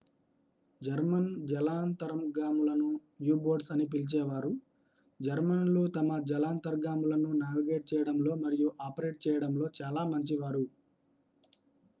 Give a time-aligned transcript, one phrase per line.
[0.81, 2.87] German జలాంతర్గాములను
[3.25, 4.51] U boats అని పిలిచేవారు
[5.19, 10.65] జర్మన్లు తమ జలాంతర్గాములను నావిగేట్ చేయడంలో మరియు ఆపరేట్ చేయడంలో చాలా మంచివారు